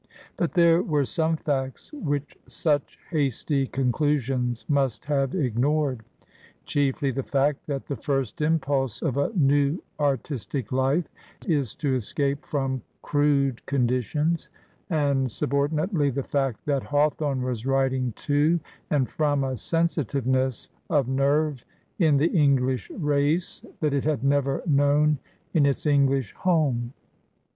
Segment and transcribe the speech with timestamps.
[0.35, 6.01] But there were some facts which such hasty conclu sions must have ignored;
[6.65, 11.07] chiefly the fact that the first impulse of a new artistic life
[11.47, 14.49] is to escape from crude conditions;
[14.89, 18.59] and subordinately the fact that Hawthorne was writing to
[18.89, 21.63] and from a sensitive ness of nerve
[21.99, 25.19] in the English race that it had never known
[25.53, 26.93] in its Enghsh home.